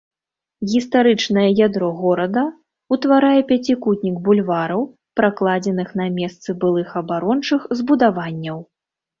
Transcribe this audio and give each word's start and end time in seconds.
Гістарычнае 0.69 1.43
ядро 1.67 1.89
горада 1.99 2.43
ўтварае 2.95 3.41
пяцікутнік 3.51 4.15
бульвараў, 4.29 4.81
пракладзеных 5.21 5.93
на 6.03 6.07
месцы 6.19 6.49
былых 6.65 6.89
абарончых 7.03 7.73
збудаванняў. 7.83 8.57